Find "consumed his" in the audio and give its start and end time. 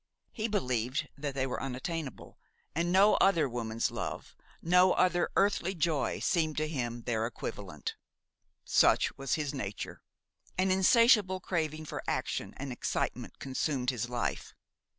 13.37-14.09